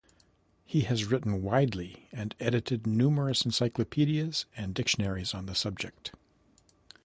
He 0.65 0.81
has 0.85 1.05
written 1.05 1.43
widely 1.43 2.07
and 2.11 2.33
edited 2.39 2.87
numerous 2.87 3.45
encyclopedias 3.45 4.47
and 4.57 4.73
dictionaries 4.73 5.35
on 5.35 5.45
the 5.45 5.53
subject. 5.53 6.11